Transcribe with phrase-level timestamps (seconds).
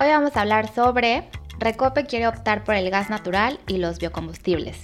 [0.00, 1.24] Hoy vamos a hablar sobre
[1.58, 4.76] Recope quiere optar por el gas natural y los biocombustibles.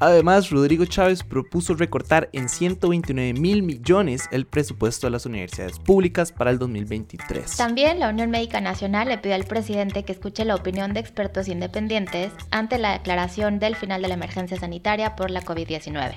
[0.00, 6.32] Además, Rodrigo Chávez propuso recortar en 129 mil millones el presupuesto de las universidades públicas
[6.32, 7.56] para el 2023.
[7.56, 11.48] También la Unión Médica Nacional le pidió al presidente que escuche la opinión de expertos
[11.48, 16.14] independientes ante la declaración del final de la emergencia sanitaria por la COVID-19.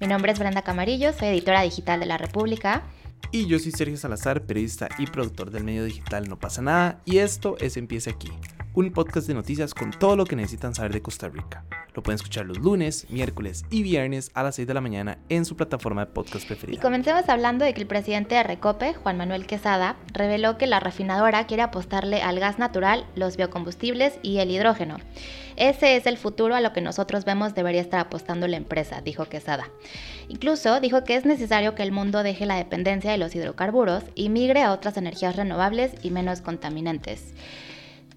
[0.00, 2.82] Mi nombre es Brenda Camarillo, soy editora digital de La República.
[3.30, 7.18] Y yo soy Sergio Salazar, periodista y productor del medio digital No pasa nada, y
[7.18, 8.30] esto es Empieza aquí,
[8.72, 11.64] un podcast de noticias con todo lo que necesitan saber de Costa Rica.
[11.98, 15.44] Lo pueden escuchar los lunes, miércoles y viernes a las 6 de la mañana en
[15.44, 16.78] su plataforma de podcast preferida.
[16.78, 20.78] Y comencemos hablando de que el presidente de Recope, Juan Manuel Quesada, reveló que la
[20.78, 24.98] refinadora quiere apostarle al gas natural, los biocombustibles y el hidrógeno.
[25.56, 29.24] Ese es el futuro a lo que nosotros vemos debería estar apostando la empresa, dijo
[29.24, 29.68] Quesada.
[30.28, 34.28] Incluso dijo que es necesario que el mundo deje la dependencia de los hidrocarburos y
[34.28, 37.34] migre a otras energías renovables y menos contaminantes.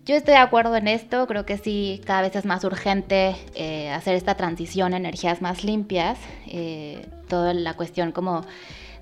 [0.03, 3.91] Yo estoy de acuerdo en esto, creo que sí, cada vez es más urgente eh,
[3.91, 6.17] hacer esta transición a energías más limpias,
[6.47, 8.41] eh, toda la cuestión como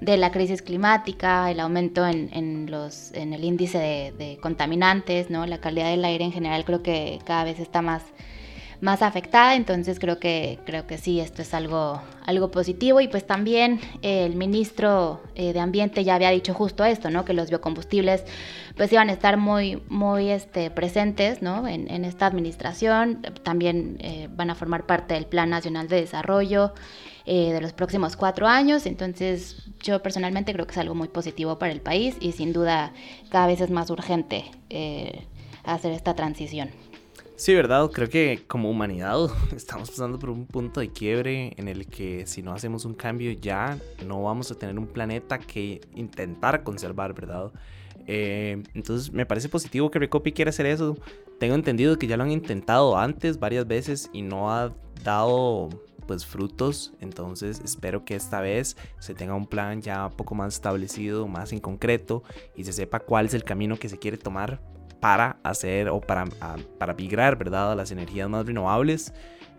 [0.02, 5.46] de la crisis climática, el aumento en, los, en el índice de, de, contaminantes, ¿no?
[5.46, 8.04] la calidad del aire en general creo que cada vez está más
[8.82, 13.28] más afectada, entonces creo que, creo que sí, esto es algo, algo positivo y pues
[13.28, 17.26] también el ministro eh, de Ambiente ya había dicho justo esto, ¿no?
[17.26, 18.24] que los biocombustibles
[18.78, 21.68] pues iban a estar muy, muy este, presentes ¿no?
[21.68, 26.74] en, esta administración, también eh, van a formar parte del Plan Nacional de Desarrollo
[27.26, 31.60] eh, de los próximos cuatro años, entonces yo personalmente creo que es algo muy positivo
[31.60, 32.94] para el país y sin duda
[33.30, 34.46] cada vez es más urgente
[35.66, 36.70] hacer esta transición.
[37.40, 41.88] Sí, verdad, creo que como humanidad estamos pasando por un punto de quiebre en el
[41.88, 46.64] que si no hacemos un cambio ya no vamos a tener un planeta que intentar
[46.64, 47.54] conservar, ¿verdad?
[48.08, 50.98] Eh, entonces me parece positivo que Recopi quiera hacer eso.
[51.40, 54.74] Tengo entendido que ya lo han intentado antes varias veces y no ha
[55.06, 55.70] dado
[56.08, 56.92] pues frutos.
[57.00, 61.54] Entonces espero que esta vez se tenga un plan ya un poco más establecido, más
[61.54, 62.22] en concreto
[62.58, 64.60] y se sepa cuál es el camino que se quiere tomar
[65.00, 66.26] para hacer o para,
[66.78, 67.72] para migrar, ¿verdad?
[67.72, 69.14] A las energías más renovables.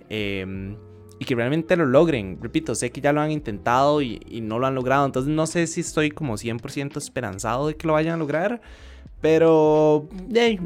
[0.08, 0.76] Em,
[1.18, 2.38] y que realmente lo logren.
[2.40, 5.04] Repito, sé que ya lo han intentado y, no lo han logrado.
[5.04, 8.60] Entonces no sé si estoy como 100% esperanzado de que lo vayan a lograr.
[9.20, 10.08] Pero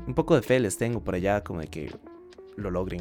[0.07, 1.93] un poco de fe les tengo por allá como de que
[2.57, 3.01] lo logren.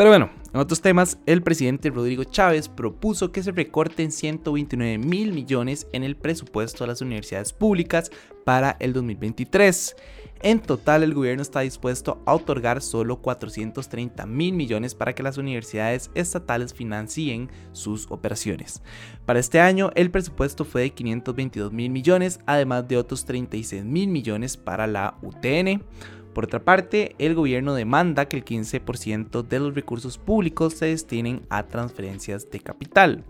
[0.00, 5.34] Pero bueno, en otros temas, el presidente Rodrigo Chávez propuso que se recorten 129 mil
[5.34, 8.10] millones en el presupuesto de las universidades públicas
[8.46, 9.94] para el 2023.
[10.40, 15.36] En total, el gobierno está dispuesto a otorgar solo 430 mil millones para que las
[15.36, 18.82] universidades estatales financien sus operaciones.
[19.26, 24.08] Para este año, el presupuesto fue de 522 mil millones, además de otros 36 mil
[24.08, 25.84] millones para la UTN.
[26.34, 31.42] Por otra parte, el gobierno demanda que el 15% de los recursos públicos se destinen
[31.48, 33.24] a transferencias de capital.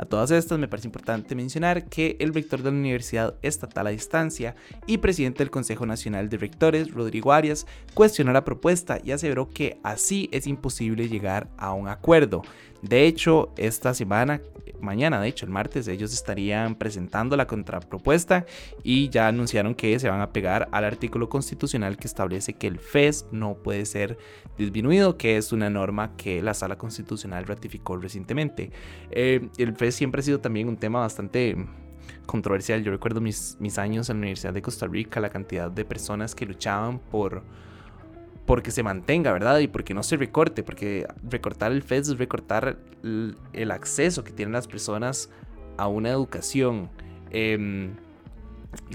[0.00, 3.90] A todas estas me parece importante mencionar que el rector de la Universidad Estatal a
[3.90, 4.56] Distancia
[4.86, 9.78] y presidente del Consejo Nacional de Rectores, Rodrigo Arias, cuestionó la propuesta y aseveró que
[9.82, 12.40] así es imposible llegar a un acuerdo.
[12.80, 14.40] De hecho, esta semana,
[14.80, 18.46] mañana, de hecho, el martes, ellos estarían presentando la contrapropuesta
[18.82, 22.78] y ya anunciaron que se van a pegar al artículo constitucional que establece que el
[22.78, 24.18] FES no puede ser
[24.58, 28.70] disminuido, que es una norma que la Sala Constitucional ratificó recientemente.
[29.10, 31.56] Eh, el FES siempre ha sido también un tema bastante
[32.26, 32.82] controversial.
[32.82, 36.34] Yo recuerdo mis, mis años en la Universidad de Costa Rica, la cantidad de personas
[36.34, 37.42] que luchaban por
[38.50, 39.60] porque se mantenga, ¿verdad?
[39.60, 44.52] Y porque no se recorte, porque recortar el FES es recortar el, acceso que tienen
[44.52, 45.30] las personas
[45.76, 46.90] a una educación.
[47.30, 47.94] Em,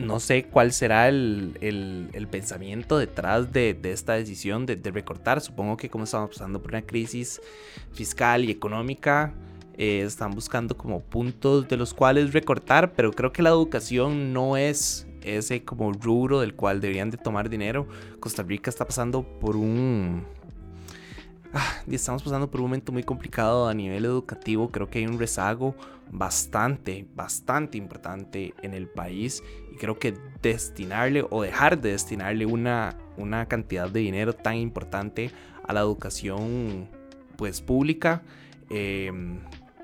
[0.03, 5.39] no sé cuál será el, pensamiento detrás de, esta decisión de, recortar.
[5.39, 7.39] Supongo que como estamos pasando por una crisis
[7.93, 9.33] fiscal y económica,
[9.77, 14.57] eh, están buscando como puntos de los cuales recortar, pero creo que la educación no
[14.57, 17.87] es ese como rubro del cual deberían de tomar dinero.
[18.19, 20.23] Costa Rica está pasando por un...
[21.53, 24.69] Ah, estamos pasando por un momento muy complicado a nivel educativo.
[24.69, 25.75] Creo que hay un rezago
[26.11, 29.43] bastante, bastante importante en el país.
[29.73, 35.31] Y creo que destinarle o dejar de destinarle una, una cantidad de dinero tan importante
[35.65, 36.89] a la educación
[37.37, 38.21] pues pública
[38.69, 39.11] eh,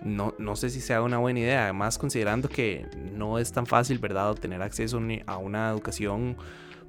[0.04, 4.00] no, no sé si sea una buena idea, además considerando que no es tan fácil,
[4.00, 6.38] ¿verdad?, tener acceso a una educación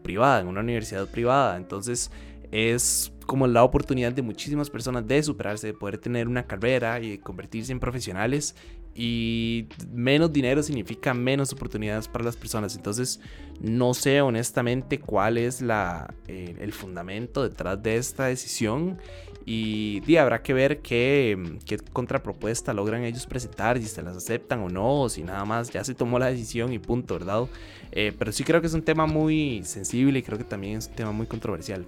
[0.02, 1.56] privada, en una universidad privada.
[1.56, 2.10] Entonces
[2.50, 7.18] es como la oportunidad de muchísimas personas de superarse, de poder tener una carrera y
[7.18, 8.54] convertirse en profesionales.
[8.94, 12.76] y menos dinero significa menos oportunidades para las personas.
[12.76, 13.20] Entonces,
[13.60, 18.98] no sé honestamente cuál es la, eh, el fundamento detrás de esta decisión.
[19.44, 24.68] Y, habrá que ver qué, qué, contrapropuesta logran ellos presentar, si se las aceptan o
[24.68, 27.44] no, o si nada más ya se tomó la decisión y punto, ¿verdad?
[27.90, 30.86] Eh, pero sí creo que es un tema muy sensible y creo que también es
[30.88, 31.86] un tema muy controversial.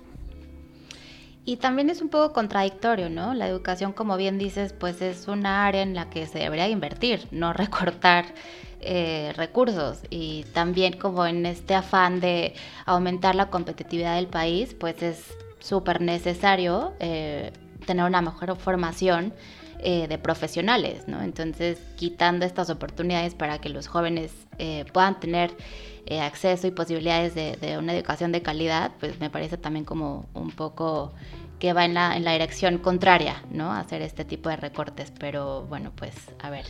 [1.46, 3.34] Y también es un poco contradictorio, ¿no?
[3.34, 7.28] La educación, como bien dices, pues es una área en la que se debería invertir,
[7.32, 8.24] no recortar
[8.80, 9.98] eh, recursos.
[10.08, 12.54] Y también como en este afán de
[12.86, 15.34] aumentar la competitividad del país, pues es
[15.64, 17.50] súper necesario eh,
[17.86, 19.32] tener una mejor formación
[19.80, 21.22] eh, de profesionales, ¿no?
[21.22, 24.32] Entonces, quitando estas oportunidades para que los jóvenes
[24.92, 25.50] puedan tener
[26.06, 30.50] eh, acceso y posibilidades de, una educación de calidad, pues me parece también como un
[30.50, 31.14] poco
[31.58, 33.72] que va en la, en la dirección contraria, ¿no?
[33.72, 36.66] hacer este tipo de recortes, pero bueno, pues a ver,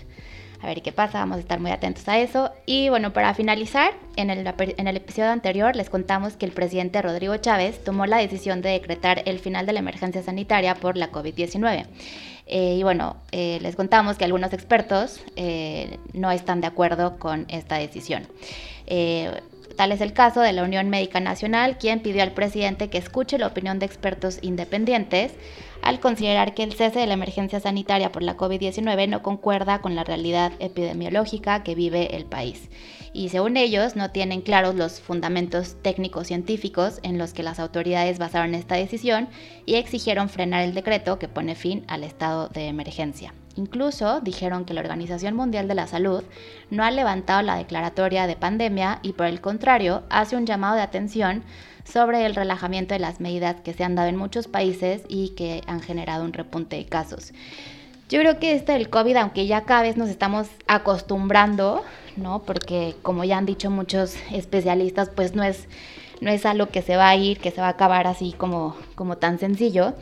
[0.61, 2.51] a ver qué pasa, vamos a estar muy atentos a eso.
[2.67, 7.83] Y bueno, para finalizar, en el, episodio anterior les contamos que el presidente Rodrigo Chávez
[7.85, 11.87] tomó la decisión de decretar el final de la emergencia sanitaria por la COVID-19.
[12.47, 15.21] Eh, y bueno, eh, les contamos que algunos expertos
[16.13, 18.27] no están de acuerdo con esta decisión.
[18.87, 19.31] Eh,
[19.77, 23.39] tal es el caso de la Unión Médica Nacional, quien pidió al presidente que escuche
[23.39, 25.33] la opinión de expertos independientes
[25.85, 29.95] al considerar que el cese de la emergencia sanitaria por la COVID-19 no concuerda con
[29.95, 32.71] la realidad epidemiológica que vive el país.
[33.13, 38.19] Y según ellos, no tienen claros los fundamentos técnicos científicos en los que las autoridades
[38.19, 39.29] basaron esta decisión
[39.67, 43.35] y exigieron frenar el decreto que pone fin al estado de emergencia.
[43.57, 46.25] Incluso dijeron que la Organización Mundial de la Salud
[46.71, 50.83] no ha levantado la declaratoria de pandemia y por el contrario hace un llamado de
[50.83, 51.45] atención
[51.85, 55.63] sobre el relajamiento de las medidas que se han dado en muchos países y que
[55.67, 57.33] han generado un repunte de casos.
[58.09, 61.83] Yo creo que este del COVID, aunque ya cada vez nos estamos acostumbrando,
[62.17, 62.43] ¿no?
[62.43, 65.69] Porque como ya han dicho muchos especialistas, pues no es,
[66.21, 68.77] no es algo que se va a ir, que se va a acabar así como,
[68.95, 69.95] como tan sencillo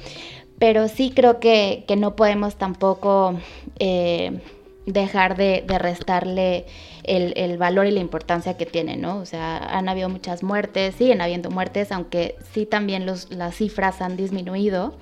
[0.63, 3.35] pero sí creo que, no podemos tampoco
[3.81, 4.41] eh,
[4.87, 6.67] dejar de, restarle
[7.05, 9.19] el, valor y la importancia que tiene, ¿no?
[9.19, 14.01] O sea, han habido muchas muertes, siguen habiendo muertes, aunque sí también los, las cifras
[14.01, 14.95] han disminuido,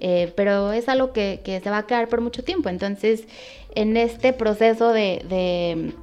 [0.00, 2.68] eh, pero es algo que, se va a quedar por mucho tiempo.
[2.68, 3.26] Entonces,
[3.74, 5.94] en este proceso de,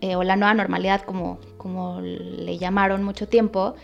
[0.00, 3.74] eh, o la nueva normalidad, como, como le llamaron mucho tiempo,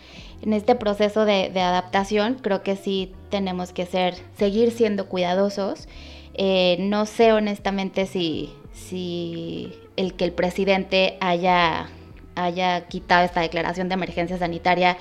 [0.41, 5.87] en este proceso de, adaptación creo que sí tenemos que ser, seguir siendo cuidadosos.
[6.37, 11.87] Eh, no sé honestamente si, si el que el presidente haya,
[12.35, 14.97] haya quitado esta declaración de emergencia sanitaria,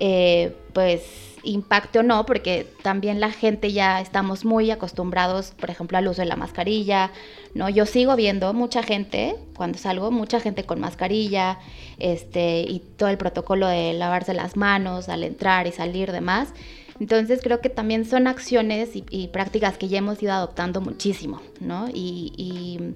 [0.00, 1.02] eh, pues
[1.42, 6.22] impacte o no, porque también la gente ya estamos muy acostumbrados, por ejemplo, al uso
[6.22, 7.10] de la mascarilla,
[7.54, 7.68] ¿no?
[7.68, 11.58] Yo sigo viendo mucha gente, cuando salgo, mucha gente con mascarilla,
[11.98, 16.52] este, y todo el protocolo de lavarse las manos al entrar y salir, demás.
[17.00, 21.88] Entonces creo que también son acciones y, prácticas que ya hemos ido adoptando muchísimo, ¿no?
[21.92, 22.94] Y,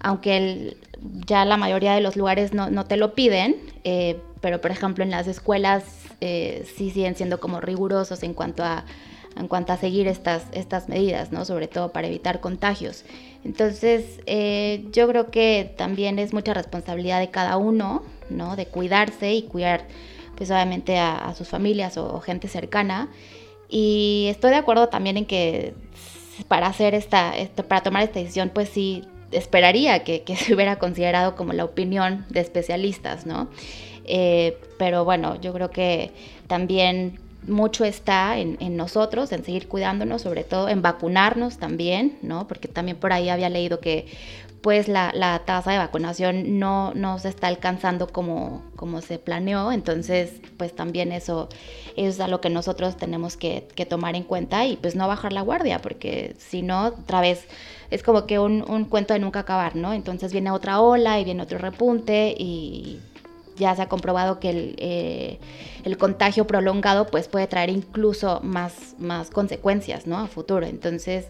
[0.00, 0.76] aunque
[1.26, 5.10] ya la mayoría de los lugares no, te lo piden, eh, pero por ejemplo en
[5.10, 5.84] las escuelas
[6.20, 8.84] eh, sí siguen siendo como rigurosos en cuanto a
[9.36, 11.44] en cuanto a seguir estas, estas medidas, ¿no?
[11.44, 13.04] Sobre todo para evitar contagios.
[13.44, 18.56] Entonces, eh, yo creo que también es mucha responsabilidad de cada uno, ¿no?
[18.56, 19.86] De cuidarse y cuidar,
[20.36, 23.08] pues obviamente a, sus familias o, gente cercana.
[23.68, 25.74] Y estoy de acuerdo también en que
[26.48, 27.34] para hacer esta,
[27.68, 32.26] para tomar esta decisión, pues sí esperaría que, que se hubiera considerado como la opinión
[32.30, 33.48] de especialistas, ¿no?
[34.06, 36.10] Eh, pero bueno, yo creo que
[36.46, 42.46] también mucho está en, nosotros, en seguir cuidándonos, sobre todo en vacunarnos también, ¿no?
[42.46, 44.06] Porque también por ahí había leído que
[44.62, 50.40] pues la, tasa de vacunación no, no se está alcanzando como, como se planeó, entonces
[50.56, 51.50] pues también eso,
[51.96, 55.42] es a lo que nosotros tenemos que, tomar en cuenta y pues no bajar la
[55.42, 57.44] guardia, porque si no, otra vez
[57.90, 59.92] es como que un, un cuento de nunca acabar, ¿no?
[59.92, 63.00] Entonces viene otra ola y viene otro repunte y
[63.56, 65.38] ya se ha comprobado que eh,
[65.84, 70.18] el, contagio prolongado pues puede traer incluso más, más consecuencias ¿no?
[70.18, 70.66] a futuro.
[70.66, 71.26] Entonces,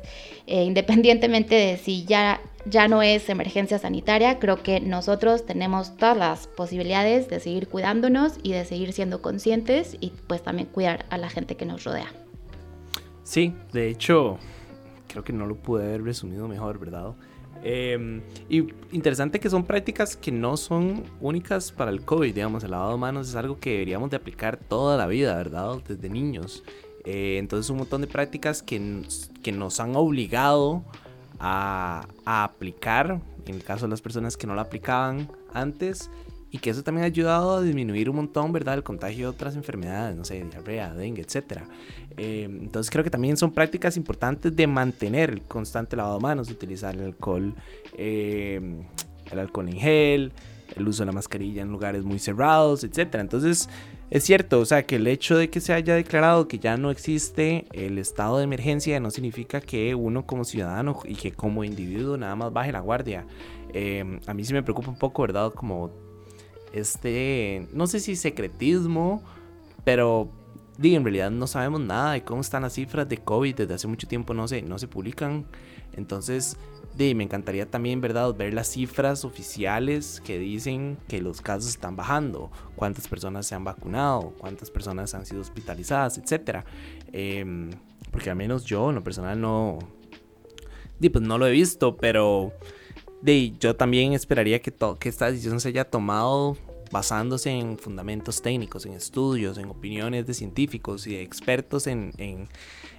[0.47, 6.17] eh, independientemente de si ya, ya no es emergencia sanitaria, creo que nosotros tenemos todas
[6.17, 11.19] las posibilidades de seguir cuidándonos y de seguir siendo conscientes y pues también cuidar a
[11.19, 12.13] la gente que nos rodea.
[13.23, 14.39] Sí, de hecho,
[15.09, 17.15] creo que no lo pude haber resumido mejor, ¿verdad?
[17.67, 18.59] Em, y
[18.93, 22.99] interesante que son prácticas que no son únicas para el COVID, digamos, el lavado de
[22.99, 25.79] manos es algo que deberíamos de aplicar toda la vida, ¿verdad?
[25.89, 26.63] Desde niños.
[27.07, 29.03] Eh, entonces un montón de prácticas que,
[29.43, 30.85] que nos han obligado
[31.41, 36.11] a, a aplicar, en el caso de las personas que no lo aplicaban antes,
[36.55, 38.75] y que eso también ha ayudado a disminuir un montón, ¿verdad?
[38.75, 41.63] El contagio de otras enfermedades, no sé, diarrea, dengue, etc.
[42.17, 46.49] Eh, entonces creo que también son prácticas importantes de mantener el constante lavado de manos,
[46.53, 47.57] utilizar el alcohol,
[47.99, 48.61] eh,
[49.33, 50.33] el alcohol en gel,
[50.77, 53.17] el uso de la mascarilla en lugares muy cerrados, etc.
[53.17, 53.69] Entonces
[54.11, 56.93] es cierto, o sea, que el hecho de que se haya declarado que ya no
[56.93, 62.17] existe el estado de emergencia no significa que uno como ciudadano y que como individuo
[62.17, 63.27] nada más baje la guardia.
[63.73, 65.53] Eh, a mí sí me preocupa un poco, ¿verdad?
[65.53, 66.04] Como
[66.75, 69.23] este, no sé si secretismo,
[69.85, 70.29] pero
[70.83, 74.09] en realidad no sabemos nada de cómo están las cifras de COVID, desde hace mucho
[74.09, 75.47] tiempo no se, no se publican.
[75.93, 76.57] Entonces,
[76.99, 82.51] me encantaría también, ¿verdad?, ver las cifras oficiales que dicen que los casos están bajando,
[82.75, 86.65] cuántas personas se han vacunado, cuántas personas han sido hospitalizadas, etc.
[87.13, 87.71] Em,
[88.11, 89.79] porque al menos yo, en lo personal, no,
[90.99, 92.53] pues no lo he visto, pero
[93.25, 94.73] de, yo también esperaría que,
[95.09, 96.59] esta decisión se haya tomado
[96.91, 102.13] basándose en fundamentos técnicos, en estudios, en opiniones de científicos y de expertos en,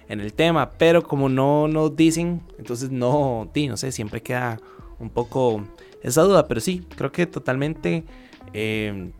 [0.08, 4.60] el tema, pero como no nos dicen, entonces no, no sé, siempre queda
[4.98, 5.62] un poco
[6.02, 8.04] esa duda, pero sí, creo que totalmente
[8.52, 9.12] eh,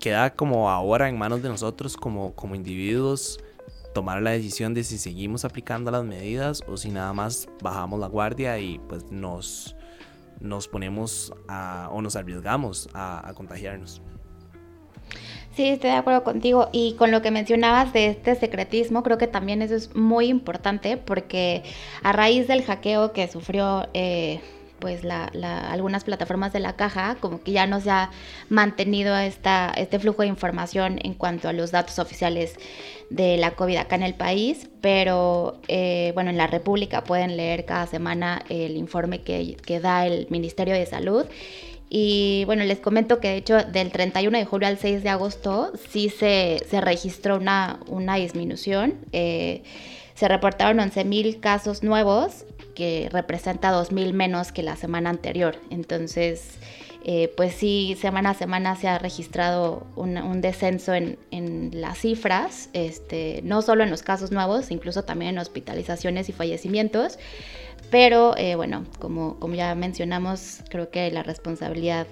[0.00, 3.38] queda como ahora en manos de nosotros como, como individuos
[3.94, 8.08] tomar la decisión de si seguimos aplicando las medidas o si nada más bajamos la
[8.08, 9.76] guardia y pues nos
[10.40, 14.02] nos ponemos a, o nos arriesgamos a, contagiarnos.
[15.54, 16.68] Sí, estoy de acuerdo contigo.
[16.72, 20.96] Y con lo que mencionabas de este secretismo, creo que también eso es muy importante
[20.96, 21.62] porque
[22.02, 24.40] a raíz del hackeo que sufrió eh,
[24.78, 25.24] pues la,
[25.70, 28.10] algunas plataformas de la caja, como que ya no se ha
[28.48, 32.56] mantenido esta, este flujo de información en cuanto a los datos oficiales
[33.10, 37.64] de la COVID acá en el país, pero eh, bueno, en la República pueden leer
[37.64, 41.26] cada semana el informe que, que da el Ministerio de Salud.
[41.90, 45.72] Y bueno, les comento que de hecho del 31 de julio al 6 de agosto
[45.90, 48.94] sí se, se registró una, una disminución.
[49.12, 49.62] Eh,
[50.14, 52.44] se reportaron 11.000 casos nuevos
[52.74, 55.56] que representa 2.000 menos que la semana anterior.
[55.70, 56.58] Entonces,
[57.04, 63.40] eh, pues sí, semana a semana se ha registrado un, descenso en, las cifras, este,
[63.44, 67.18] no solo en los casos nuevos, incluso también en hospitalizaciones y fallecimientos.
[67.90, 72.06] Pero eh, bueno, como, como ya mencionamos, creo que la responsabilidad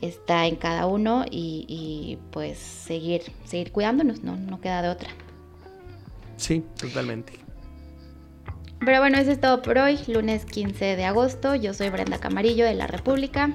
[0.00, 5.10] está en cada uno y, pues seguir, seguir cuidándonos, no, no queda de otra.
[6.36, 7.34] Sí, totalmente.
[8.84, 11.54] Pero bueno, eso es todo por hoy, lunes 15 de agosto.
[11.54, 13.50] Yo soy Brenda Camarillo de La República.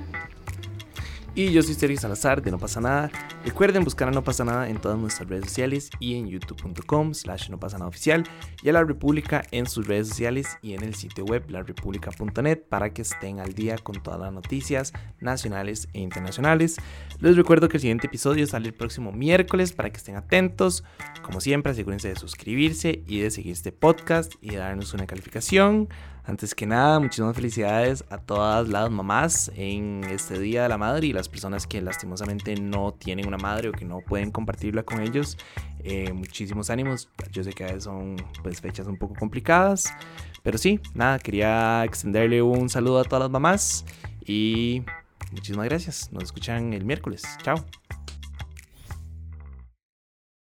[1.35, 3.11] Y yo soy Sergio Salazar de No Pasa Nada.
[3.47, 7.49] Recuerden buscar a No Pasa Nada en todas nuestras redes sociales y en youtube.com slash
[7.49, 8.25] no pasa nada oficial
[8.61, 12.93] y a La República en sus redes sociales y en el sitio web larepublica.net para
[12.93, 16.75] que estén al día con todas las noticias nacionales e internacionales.
[17.21, 20.83] Les recuerdo que el siguiente episodio sale el próximo miércoles para que estén atentos.
[21.23, 25.87] Como siempre, asegúrense de suscribirse y de seguir este podcast y de darnos una calificación.
[26.27, 31.07] Antes que nada, muchísimas felicidades a todas las mamás en este Día de la Madre
[31.07, 35.01] y las personas que lastimosamente no tienen una madre o que no pueden compartirla con
[35.01, 35.37] ellos.
[35.83, 37.09] Eh, muchísimos ánimos.
[37.31, 39.93] Yo sé que a veces son pues, fechas un poco complicadas.
[40.43, 43.85] Pero sí, nada, quería extenderle un saludo a todas las mamás
[44.25, 44.83] y
[45.31, 46.11] muchísimas gracias.
[46.11, 47.23] Nos escuchan el miércoles.
[47.43, 47.65] Chao.